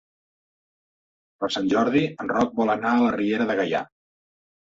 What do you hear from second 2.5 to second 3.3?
vol anar a la